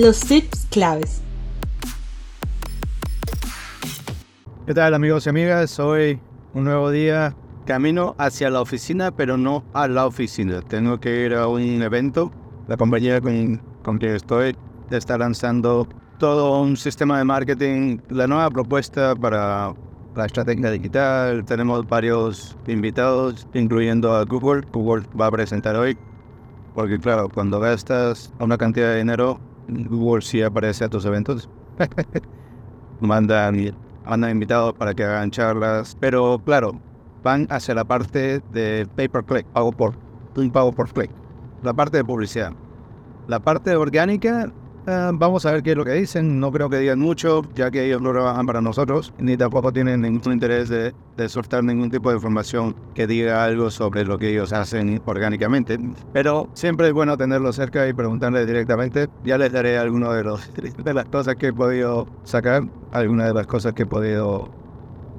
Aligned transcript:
Los 0.00 0.20
tips 0.20 0.68
claves. 0.70 1.22
¿Qué 4.64 4.72
tal 4.72 4.94
amigos 4.94 5.26
y 5.26 5.30
amigas? 5.30 5.80
Hoy 5.80 6.20
un 6.54 6.62
nuevo 6.62 6.92
día. 6.92 7.34
Camino 7.66 8.14
hacia 8.16 8.48
la 8.48 8.60
oficina, 8.60 9.10
pero 9.10 9.36
no 9.36 9.64
a 9.72 9.88
la 9.88 10.06
oficina. 10.06 10.62
Tengo 10.62 11.00
que 11.00 11.24
ir 11.24 11.34
a 11.34 11.48
un 11.48 11.82
evento. 11.82 12.30
La 12.68 12.76
compañía 12.76 13.20
con, 13.20 13.60
con 13.82 13.98
que 13.98 14.14
estoy 14.14 14.56
está 14.92 15.18
lanzando 15.18 15.88
todo 16.20 16.62
un 16.62 16.76
sistema 16.76 17.18
de 17.18 17.24
marketing, 17.24 17.98
la 18.08 18.28
nueva 18.28 18.50
propuesta 18.50 19.16
para 19.16 19.74
la 20.14 20.26
estrategia 20.26 20.70
digital. 20.70 21.44
Tenemos 21.44 21.84
varios 21.88 22.56
invitados, 22.68 23.48
incluyendo 23.52 24.14
a 24.14 24.24
Google. 24.24 24.64
Google 24.72 25.08
va 25.20 25.26
a 25.26 25.30
presentar 25.32 25.74
hoy, 25.74 25.98
porque 26.72 27.00
claro, 27.00 27.28
cuando 27.28 27.58
gastas 27.58 28.32
una 28.38 28.56
cantidad 28.56 28.90
de 28.90 28.98
dinero, 28.98 29.40
Google 29.68 30.22
sí 30.22 30.42
aparece 30.42 30.84
a 30.84 30.88
tus 30.88 31.04
eventos. 31.04 31.48
mandan, 33.00 33.74
mandan 34.04 34.30
invitados 34.30 34.74
para 34.74 34.94
que 34.94 35.04
hagan 35.04 35.30
charlas, 35.30 35.96
pero 36.00 36.40
claro, 36.44 36.80
van 37.22 37.46
hacia 37.50 37.74
la 37.74 37.84
parte 37.84 38.40
de 38.52 38.86
pay 38.96 39.08
per 39.08 39.24
click, 39.24 39.46
pago 39.46 39.72
por, 39.72 39.94
pago 40.52 40.72
por 40.72 40.88
click, 40.88 41.10
la 41.62 41.72
parte 41.74 41.98
de 41.98 42.04
publicidad. 42.04 42.52
La 43.26 43.40
parte 43.40 43.76
orgánica 43.76 44.50
Ah, 44.90 45.10
vamos 45.12 45.44
a 45.44 45.52
ver 45.52 45.62
qué 45.62 45.72
es 45.72 45.76
lo 45.76 45.84
que 45.84 45.92
dicen. 45.92 46.40
No 46.40 46.50
creo 46.50 46.70
que 46.70 46.78
digan 46.78 46.98
mucho, 46.98 47.42
ya 47.54 47.70
que 47.70 47.84
ellos 47.84 48.00
no 48.00 48.10
trabajan 48.10 48.46
para 48.46 48.62
nosotros, 48.62 49.12
ni 49.18 49.36
tampoco 49.36 49.70
tienen 49.70 50.00
ningún 50.00 50.32
interés 50.32 50.70
de, 50.70 50.94
de, 51.14 51.28
soltar 51.28 51.62
ningún 51.62 51.90
tipo 51.90 52.08
de 52.08 52.16
información 52.16 52.74
que 52.94 53.06
diga 53.06 53.44
algo 53.44 53.70
sobre 53.70 54.06
lo 54.06 54.16
que 54.16 54.30
ellos 54.30 54.54
hacen 54.54 55.02
orgánicamente. 55.04 55.78
Pero 56.14 56.48
siempre 56.54 56.86
es 56.88 56.94
bueno 56.94 57.18
tenerlo 57.18 57.52
cerca 57.52 57.86
y 57.86 57.92
preguntarle 57.92 58.46
directamente. 58.46 59.10
Ya 59.24 59.36
les 59.36 59.52
daré 59.52 59.76
algunas 59.76 60.14
de, 60.14 60.72
de 60.82 60.94
las 60.94 61.04
cosas 61.04 61.36
que 61.36 61.48
he 61.48 61.52
podido 61.52 62.08
sacar, 62.24 62.62
algunas 62.90 63.26
de 63.26 63.34
las 63.34 63.46
cosas 63.46 63.74
que 63.74 63.82
he 63.82 63.86
podido 63.86 64.48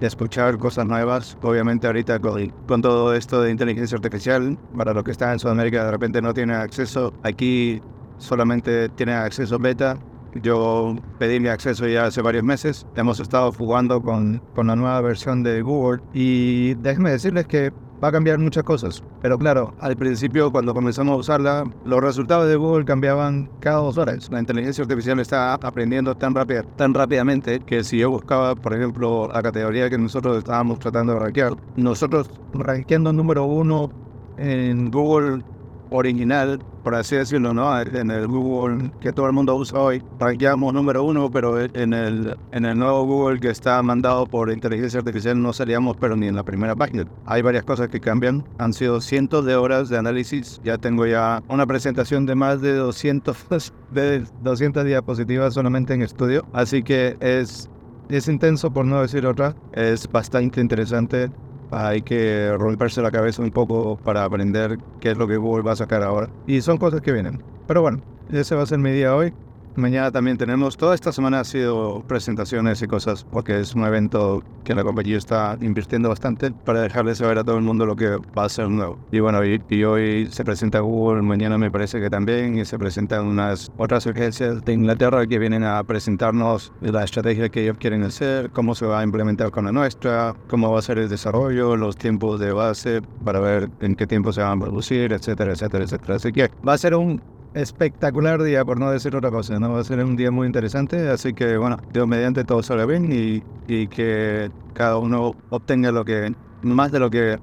escuchar 0.02 0.58
cosas 0.58 0.88
nuevas. 0.88 1.38
Obviamente 1.44 1.86
ahorita 1.86 2.18
con, 2.18 2.52
con, 2.68 2.82
todo 2.82 3.14
esto 3.14 3.44
de 3.44 3.52
inteligencia 3.52 3.98
artificial, 3.98 4.58
para 4.76 4.96
los 4.96 5.04
que 5.04 5.12
están 5.12 5.34
en 5.34 5.40
Sudamérica 5.40 5.86
de 5.86 5.92
repente 5.92 6.24
no 6.24 6.34
tienen 6.34 6.56
acceso, 6.56 7.14
aquí 7.22 7.84
solamente 8.20 8.90
tiene 8.90 9.14
acceso 9.14 9.58
beta. 9.58 9.98
Yo 10.36 10.96
pedí 11.18 11.40
mi 11.40 11.48
acceso 11.48 11.88
ya 11.88 12.06
hace 12.06 12.22
varios 12.22 12.44
meses. 12.44 12.86
Hemos 12.96 13.20
estado 13.20 13.52
jugando 13.52 14.02
con, 14.02 14.42
con 14.54 14.68
la 14.68 14.76
nueva 14.76 15.02
versión 15.02 15.42
de 15.42 15.62
Google 15.64 16.02
y 16.14 16.76
déjenme 16.76 17.10
decirles 17.10 17.48
que 17.48 17.74
va 18.04 18.10
a 18.10 18.12
cambiar 18.12 18.40
muchas 18.40 18.64
cosas. 18.64 19.04
Pero 19.22 19.38
claro, 19.38 19.74
al 19.80 19.96
principio 19.96 20.52
cuando 20.52 20.74
comenzamos 20.74 21.14
a 21.14 21.18
usarla, 21.18 21.64
los 21.86 22.02
resultados 22.02 22.48
de 22.48 22.56
Google 22.56 22.86
cambiaban 22.86 23.50
cada 23.60 23.78
dos 23.78 23.98
horas. 23.98 24.30
La 24.32 24.40
inteligencia 24.40 24.84
artificial 24.84 25.20
está 25.20 25.54
aprendiendo 25.54 26.16
tan, 26.16 26.34
rápida, 26.34 26.64
tan 26.64 26.94
rápidamente 26.94 27.60
que 27.60 27.84
si 27.84 27.98
yo 27.98 28.10
buscaba, 28.10 28.56
por 28.56 28.74
ejemplo, 28.74 29.30
la 29.34 29.42
categoría 29.42 29.90
que 29.90 29.98
nosotros 29.98 30.38
estábamos 30.38 30.80
tratando 30.80 31.14
de 31.14 31.20
rankear, 31.20 31.56
nosotros 31.76 32.30
rankeando 32.54 33.12
número 33.12 33.46
uno 33.46 33.92
en 34.38 34.90
Google 34.90 35.44
original, 35.92 36.60
por 36.84 36.96
así 36.96 37.16
decirlo, 37.16 37.54
¿no? 37.54 37.80
En 37.80 38.12
el 38.12 38.28
Google 38.28 38.92
que 39.00 39.12
todo 39.12 39.28
el 39.28 39.34
mundo 39.34 39.56
usa 39.56 39.80
hoy, 39.80 40.04
rankeamos 40.20 40.74
número 40.74 41.04
uno, 41.04 41.30
pero 41.32 41.60
en 41.60 41.94
el, 41.94 42.38
en 42.52 42.66
el 42.66 42.78
nuevo 42.78 43.06
Google 43.06 43.40
que 43.40 43.50
está 43.50 43.82
mandado 43.84 44.26
por 44.26 44.52
inteligencia 44.52 45.00
artificial 45.00 45.42
no 45.42 45.54
salíamos, 45.54 45.98
pero 45.98 46.16
ni 46.16 46.28
en 46.28 46.36
la 46.36 46.44
primera 46.44 46.76
página. 46.76 47.06
Hay 47.26 47.42
varias 47.42 47.64
cosas 47.64 47.90
que 47.90 48.00
cambian. 48.00 48.44
Han 48.58 48.74
sido 48.74 49.02
cientos 49.02 49.46
de 49.46 49.56
horas 49.56 49.90
de 49.90 49.98
análisis. 49.98 50.60
Ya 50.64 50.78
tengo 50.78 51.06
ya 51.06 51.44
una 51.48 51.66
presentación 51.66 52.26
de 52.26 52.36
más 52.36 52.62
de 52.62 52.74
200, 52.74 53.38
de 53.92 54.24
200 54.42 54.86
diapositivas 54.86 55.54
solamente 55.54 55.94
en 55.94 56.02
estudio. 56.02 56.46
Así 56.54 56.84
que 56.84 57.18
es, 57.20 57.70
es 58.10 58.28
intenso, 58.28 58.72
por 58.72 58.86
no 58.86 59.02
decir 59.02 59.26
otra. 59.26 59.56
Es 59.74 60.10
bastante 60.10 60.62
interesante 60.62 61.30
hay 61.72 62.02
que 62.02 62.56
romperse 62.58 63.02
la 63.02 63.12
cabeza 63.12 63.42
un 63.42 63.52
poco 63.52 63.98
para 63.98 64.24
aprender 64.24 64.78
qué 65.00 65.12
es 65.12 65.18
lo 65.18 65.28
que 65.28 65.38
Google 65.38 65.64
va 65.64 65.74
a 65.74 65.76
sacar 65.76 66.04
ahora. 66.04 66.30
Y 66.48 66.62
son 66.62 66.78
cosas 66.78 67.02
que 67.02 67.12
vienen. 67.12 67.44
Pero 67.68 67.82
bueno, 67.82 68.02
ese 68.32 68.56
va 68.56 68.64
a 68.64 68.66
ser 68.66 68.80
mi 68.80 68.92
día 68.92 69.16
hoy. 69.16 69.34
Mañana 69.80 70.12
también 70.12 70.38
tenemos, 70.38 70.76
toda 70.76 70.94
esta 70.94 71.14
semana 71.14 71.40
ha 71.40 71.44
sido 71.46 72.04
presentaciones 72.06 72.82
y 72.82 72.88
cosas, 72.88 73.24
porque 73.24 73.62
es 73.62 73.74
un 73.76 73.86
evento 73.86 74.44
que 74.66 74.76
la 74.76 74.84
compañía 74.84 75.18
está 75.18 75.58
invirtiendo 75.62 76.10
bastante 76.10 76.52
para 76.52 76.82
dejarle 76.82 77.16
saber 77.16 77.38
a 77.38 77.46
todo 77.46 77.56
el 77.56 77.64
mundo 77.64 77.86
lo 77.86 77.96
que 77.96 78.18
va 78.38 78.44
a 78.44 78.50
ser 78.50 78.68
nuevo. 78.68 79.00
Y 79.10 79.22
bueno, 79.22 79.40
y, 79.46 79.84
hoy 79.86 80.28
se 80.32 80.44
presenta 80.44 80.82
Google, 80.82 81.22
mañana 81.22 81.58
me 81.58 81.72
parece 81.72 82.02
que 82.02 82.10
también, 82.10 82.58
y 82.60 82.66
se 82.66 82.78
presentan 82.78 83.26
unas 83.26 83.72
otras 83.78 84.06
agencias 84.06 84.66
de 84.66 84.74
Inglaterra 84.74 85.26
que 85.26 85.40
vienen 85.40 85.64
a 85.64 85.82
presentarnos 85.86 86.74
la 86.82 87.06
estrategia 87.06 87.48
que 87.48 87.64
ellos 87.64 87.78
quieren 87.78 88.04
hacer, 88.04 88.50
cómo 88.50 88.76
se 88.76 88.86
va 88.86 89.00
a 89.00 89.04
implementar 89.04 89.50
con 89.50 89.64
la 89.64 89.72
nuestra, 89.72 90.36
cómo 90.50 90.74
va 90.74 90.80
a 90.80 90.82
ser 90.82 90.98
el 90.98 91.08
desarrollo, 91.08 91.78
los 91.78 91.96
tiempos 91.96 92.38
de 92.42 92.52
base 92.52 93.02
para 93.24 93.40
ver 93.40 93.70
en 93.80 93.96
qué 93.96 94.06
tiempo 94.06 94.34
se 94.34 94.42
van 94.42 94.58
a 94.58 94.62
producir, 94.62 95.14
etcétera, 95.14 95.54
etcétera, 95.54 95.86
etcétera. 95.86 96.16
Así 96.16 96.34
que 96.34 96.52
va 96.68 96.74
a 96.74 96.78
ser 96.78 96.96
un 96.96 97.22
espectacular 97.54 98.42
día, 98.44 98.64
por 98.66 98.80
no 98.80 98.92
decir 98.92 99.16
otra 99.16 99.32
cosa. 99.32 99.60
¿no? 99.60 99.74
Va 99.74 99.80
a 99.80 99.84
ser 99.84 100.04
un 100.04 100.16
día 100.16 100.32
muy 100.32 100.48
interesante, 100.48 101.10
así 101.10 101.34
que 101.34 101.58
bueno, 101.58 101.78
Dios 101.94 102.08
mediante 102.08 102.44
todo 102.44 102.64
salga 102.64 102.86
bien 102.86 103.12
y, 103.12 103.44
y 103.68 103.88
que 103.88 104.52
cada 104.74 104.98
uno 104.98 105.36
obtenga 105.50 105.92
lo 105.92 106.06
que 106.06 106.34
más 106.62 106.92
de 106.92 107.00
lo 107.00 107.10
que 107.10 107.40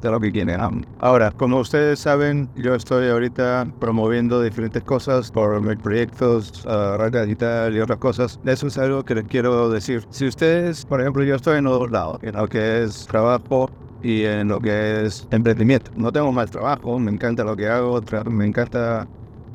de 0.00 0.10
lo 0.10 0.20
que 0.20 0.30
quiere. 0.30 0.56
Ahora, 1.00 1.32
como 1.32 1.58
ustedes 1.58 1.98
saben, 1.98 2.48
yo 2.56 2.74
estoy 2.74 3.08
ahorita 3.08 3.66
promoviendo 3.80 4.40
diferentes 4.42 4.82
cosas 4.84 5.30
por 5.30 5.60
mis 5.60 5.76
proyectos, 5.76 6.64
uh, 6.64 6.96
radio 6.96 7.22
digital 7.22 7.74
y 7.74 7.80
otras 7.80 7.98
cosas. 7.98 8.38
Eso 8.44 8.68
es 8.68 8.78
algo 8.78 9.04
que 9.04 9.16
les 9.16 9.24
quiero 9.24 9.70
decir. 9.70 10.06
Si 10.10 10.26
ustedes, 10.26 10.84
por 10.86 11.00
ejemplo, 11.00 11.24
yo 11.24 11.34
estoy 11.34 11.58
en 11.58 11.64
los 11.64 11.78
dos 11.78 11.90
lados, 11.90 12.18
en 12.22 12.36
lo 12.36 12.46
que 12.48 12.84
es 12.84 13.06
trabajo 13.06 13.70
y 14.02 14.22
en 14.24 14.48
lo 14.48 14.60
que 14.60 15.04
es 15.04 15.26
emprendimiento. 15.30 15.90
No 15.96 16.12
tengo 16.12 16.30
más 16.32 16.50
trabajo, 16.50 16.98
me 16.98 17.10
encanta 17.10 17.42
lo 17.44 17.56
que 17.56 17.68
hago, 17.68 18.00
me 18.30 18.46
encanta 18.46 19.06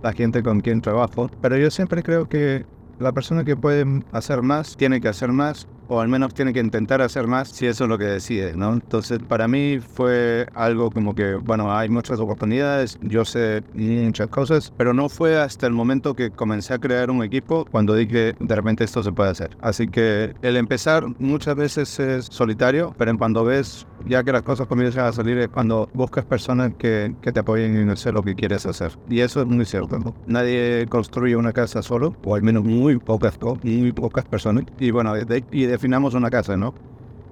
la 0.04 0.14
gente 0.14 0.44
con 0.44 0.62
quien 0.62 0.82
trabajo, 0.82 1.32
pero 1.42 1.58
yo 1.58 1.72
siempre 1.72 2.04
creo 2.04 2.28
que 2.30 2.66
la 3.00 3.12
persona 3.12 3.44
que 3.44 3.56
puede 3.56 3.86
hacer 4.12 4.44
más 4.44 4.78
tiene 4.78 5.02
que 5.02 5.08
hacer 5.08 5.32
más 5.32 5.68
o 5.88 6.00
al 6.00 6.08
menos 6.08 6.34
tiene 6.34 6.54
que 6.54 6.60
intentar 6.60 7.02
hacer 7.02 7.28
más 7.28 7.50
si 7.50 7.68
eso 7.68 7.84
es 7.84 7.90
lo 7.90 7.98
que 7.98 8.06
decide, 8.06 8.56
¿no? 8.56 8.74
Entonces, 8.74 9.20
para 9.20 9.48
mí 9.48 9.80
fue 9.80 10.48
algo 10.54 10.90
como 10.92 11.14
que, 11.14 11.36
bueno, 11.36 11.76
hay 11.76 11.90
muchas 11.90 12.20
oportunidades, 12.20 12.98
yo 13.02 13.26
sé 13.26 13.64
muchas 13.74 14.28
cosas, 14.30 14.74
pero 14.78 14.94
no 14.94 15.10
fue 15.10 15.40
hasta 15.40 15.68
el 15.68 15.74
momento 15.74 16.14
que 16.16 16.32
comencé 16.32 16.74
a 16.74 16.80
crear 16.80 17.12
un 17.12 17.24
equipo 17.24 17.66
cuando 17.70 17.96
dije, 17.96 18.34
de 18.40 18.56
repente 18.56 18.84
esto 18.84 19.04
se 19.04 19.12
puede 19.12 19.32
hacer. 19.32 19.58
Así 19.62 19.88
que 19.88 20.34
el 20.42 20.58
empezar 20.58 21.06
muchas 21.20 21.56
veces 21.56 22.00
es 22.00 22.26
solitario, 22.26 22.96
pero 22.98 23.16
cuando 23.18 23.44
ves 23.44 23.86
ya 24.06 24.24
que 24.24 24.32
las 24.32 24.44
cosas 24.44 24.68
comienzan 24.68 25.06
a 25.06 25.12
salir 25.12 25.38
es 25.38 25.50
cuando 25.50 25.90
buscas 25.94 26.26
personas 26.26 26.74
que, 26.78 27.16
que 27.22 27.32
te 27.32 27.40
apoyen 27.40 27.76
en 27.76 27.90
hacer 27.90 28.14
lo 28.14 28.24
que 28.24 28.36
quieres 28.36 28.66
hacer. 28.66 28.98
Y 29.10 29.20
eso 29.20 29.42
es 29.42 29.48
muy 29.48 29.66
cierto. 29.66 30.00
¿no? 30.00 30.14
Nadie 30.28 30.86
construye 30.90 31.36
una 31.36 31.54
casa 31.54 31.82
solo, 31.82 32.16
o 32.24 32.36
al 32.36 32.42
menos 32.44 32.64
muy 32.64 32.98
pocas, 32.98 33.38
muy 33.64 33.92
pocas 33.92 34.26
personas. 34.26 34.66
Y 34.80 34.92
bueno, 34.92 35.14
y 35.52 35.66
definamos 35.66 36.14
una 36.14 36.30
casa, 36.30 36.58
¿no? 36.58 36.74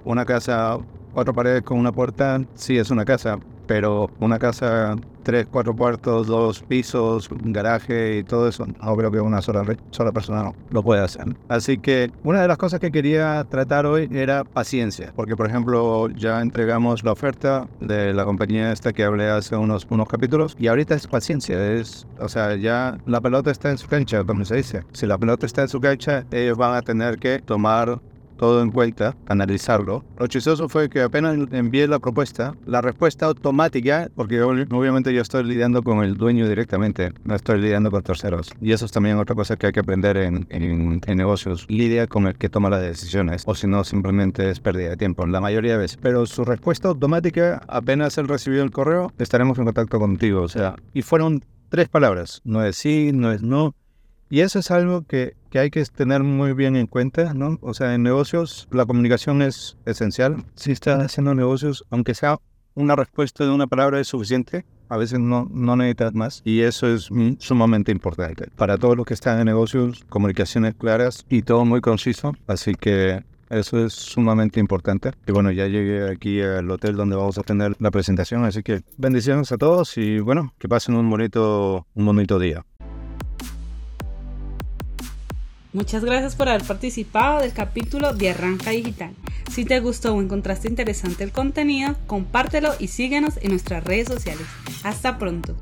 Una 0.04 0.24
casa, 0.24 0.78
cuatro 1.12 1.32
paredes 1.32 1.62
con 1.62 1.78
una 1.78 1.92
puerta, 1.92 2.42
sí 2.54 2.76
es 2.76 2.90
una 2.90 3.04
casa, 3.04 3.38
pero 3.66 4.10
una 4.20 4.38
casa, 4.38 4.96
tres, 5.22 5.46
cuatro 5.50 5.74
cuartos, 5.74 6.26
dos 6.26 6.62
pisos, 6.62 7.30
un 7.30 7.52
garaje 7.52 8.18
y 8.18 8.24
todo 8.24 8.48
eso, 8.48 8.66
no 8.66 8.96
creo 8.96 9.10
que 9.10 9.20
una 9.20 9.42
sola, 9.42 9.64
sola 9.90 10.12
persona 10.12 10.42
no 10.42 10.54
lo 10.70 10.82
pueda 10.82 11.04
hacer. 11.04 11.24
Así 11.48 11.78
que 11.78 12.10
una 12.24 12.42
de 12.42 12.48
las 12.48 12.58
cosas 12.58 12.80
que 12.80 12.90
quería 12.90 13.44
tratar 13.44 13.86
hoy 13.86 14.08
era 14.12 14.44
paciencia, 14.44 15.12
porque 15.14 15.36
por 15.36 15.46
ejemplo 15.46 16.08
ya 16.10 16.40
entregamos 16.40 17.04
la 17.04 17.12
oferta 17.12 17.68
de 17.80 18.12
la 18.12 18.24
compañía 18.24 18.72
esta 18.72 18.92
que 18.92 19.04
hablé 19.04 19.28
hace 19.28 19.56
unos, 19.56 19.86
unos 19.90 20.08
capítulos 20.08 20.56
y 20.58 20.68
ahorita 20.68 20.94
es 20.94 21.06
paciencia, 21.06 21.72
es, 21.74 22.06
o 22.18 22.28
sea, 22.28 22.56
ya 22.56 22.98
la 23.06 23.20
pelota 23.20 23.50
está 23.50 23.70
en 23.70 23.78
su 23.78 23.88
cancha, 23.88 24.24
como 24.24 24.44
se 24.44 24.56
dice. 24.56 24.82
Si 24.92 25.06
la 25.06 25.18
pelota 25.18 25.46
está 25.46 25.62
en 25.62 25.68
su 25.68 25.80
cancha, 25.80 26.24
ellos 26.30 26.56
van 26.56 26.74
a 26.74 26.82
tener 26.82 27.18
que 27.18 27.40
tomar 27.40 28.00
todo 28.42 28.60
en 28.60 28.72
cuenta, 28.72 29.14
analizarlo. 29.28 30.04
Lo 30.18 30.26
chistoso 30.26 30.68
fue 30.68 30.90
que 30.90 31.00
apenas 31.00 31.38
envié 31.52 31.86
la 31.86 32.00
propuesta, 32.00 32.56
la 32.66 32.80
respuesta 32.80 33.26
automática, 33.26 34.08
porque 34.16 34.42
obviamente 34.42 35.14
yo 35.14 35.22
estoy 35.22 35.44
lidiando 35.44 35.84
con 35.84 36.02
el 36.02 36.16
dueño 36.16 36.48
directamente, 36.48 37.12
no 37.22 37.36
estoy 37.36 37.60
lidiando 37.60 37.92
con 37.92 38.02
terceros. 38.02 38.50
Y 38.60 38.72
eso 38.72 38.84
es 38.84 38.90
también 38.90 39.16
otra 39.18 39.36
cosa 39.36 39.54
que 39.54 39.68
hay 39.68 39.72
que 39.72 39.78
aprender 39.78 40.16
en, 40.16 40.48
en, 40.50 41.16
negocios. 41.16 41.66
Lidia 41.68 42.08
con 42.08 42.26
el 42.26 42.34
que 42.34 42.48
toma 42.48 42.68
las 42.68 42.82
decisiones, 42.82 43.44
o 43.46 43.54
si 43.54 43.68
no, 43.68 43.84
simplemente 43.84 44.50
es 44.50 44.58
pérdida 44.58 44.90
de 44.90 44.96
tiempo, 44.96 45.24
la 45.24 45.40
mayoría 45.40 45.74
de 45.74 45.78
veces. 45.78 46.00
Pero 46.02 46.26
su 46.26 46.44
respuesta 46.44 46.88
automática, 46.88 47.62
apenas 47.68 48.18
él 48.18 48.26
recibió 48.26 48.64
el 48.64 48.72
correo, 48.72 49.12
estaremos 49.18 49.56
en 49.58 49.66
contacto 49.66 50.00
contigo. 50.00 50.42
O 50.42 50.48
sea, 50.48 50.74
y 50.92 51.02
fueron 51.02 51.44
tres 51.68 51.88
palabras, 51.88 52.40
no 52.42 52.64
es 52.64 52.74
sí, 52.74 53.12
no 53.14 53.30
es 53.30 53.40
no. 53.40 53.76
Y 54.32 54.40
eso 54.40 54.60
es 54.60 54.70
algo 54.70 55.02
que 55.02 55.34
que 55.52 55.58
hay 55.58 55.70
que 55.70 55.84
tener 55.84 56.22
muy 56.22 56.54
bien 56.54 56.76
en 56.76 56.86
cuenta, 56.86 57.34
¿no? 57.34 57.58
O 57.60 57.74
sea, 57.74 57.94
en 57.94 58.02
negocios 58.02 58.66
la 58.70 58.86
comunicación 58.86 59.42
es 59.42 59.76
esencial. 59.84 60.46
Si 60.54 60.72
estás 60.72 61.04
haciendo 61.04 61.34
negocios, 61.34 61.84
aunque 61.90 62.14
sea 62.14 62.38
una 62.74 62.96
respuesta 62.96 63.44
de 63.44 63.50
una 63.50 63.66
palabra 63.66 64.00
es 64.00 64.08
suficiente, 64.08 64.64
A 64.88 64.96
veces 64.96 65.18
no, 65.20 65.48
no 65.50 65.76
necesitas 65.76 66.14
más 66.14 66.42
y 66.44 66.60
eso 66.60 66.86
es 66.86 67.10
sumamente 67.38 67.92
importante. 67.92 68.48
Para 68.56 68.78
todos 68.78 68.96
los 68.96 69.06
que 69.06 69.14
están 69.14 69.38
en 69.38 69.46
negocios, 69.46 70.04
comunicaciones 70.08 70.74
claras 70.74 71.24
y 71.28 71.42
todo 71.42 71.64
muy 71.66 71.80
conciso. 71.82 72.34
Así 72.46 72.74
que 72.74 73.22
eso 73.52 73.84
es 73.84 73.92
sumamente 73.92 74.58
importante. 74.58 75.10
Y 75.26 75.32
bueno, 75.32 75.50
ya 75.50 75.66
llegué 75.66 76.10
aquí 76.10 76.40
al 76.40 76.70
hotel 76.70 76.96
donde 76.96 77.16
vamos 77.16 77.36
a 77.36 77.42
tener 77.42 77.76
la 77.78 77.90
presentación, 77.90 78.44
así 78.44 78.62
que 78.62 78.80
bendiciones 78.96 79.52
a 79.52 79.58
todos 79.58 79.98
y 79.98 80.20
bueno, 80.20 80.54
que 80.58 80.68
pasen 80.68 80.94
un 80.94 81.10
bonito, 81.10 81.86
un 81.94 82.06
bonito 82.06 82.38
día. 82.38 82.64
Muchas 85.72 86.04
gracias 86.04 86.36
por 86.36 86.50
haber 86.50 86.64
participado 86.64 87.40
del 87.40 87.54
capítulo 87.54 88.12
de 88.12 88.30
Arranca 88.30 88.70
Digital. 88.70 89.14
Si 89.50 89.64
te 89.64 89.80
gustó 89.80 90.14
o 90.14 90.20
encontraste 90.20 90.68
interesante 90.68 91.24
el 91.24 91.32
contenido, 91.32 91.96
compártelo 92.06 92.74
y 92.78 92.88
síguenos 92.88 93.38
en 93.40 93.52
nuestras 93.52 93.82
redes 93.82 94.08
sociales. 94.08 94.46
Hasta 94.82 95.18
pronto. 95.18 95.56